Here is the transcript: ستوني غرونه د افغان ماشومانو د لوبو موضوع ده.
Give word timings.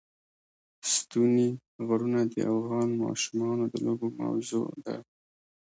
ستوني 0.93 1.49
غرونه 1.87 2.21
د 2.33 2.35
افغان 2.55 2.89
ماشومانو 3.03 3.63
د 3.71 3.75
لوبو 3.85 4.07
موضوع 4.19 4.67
ده. 4.85 4.95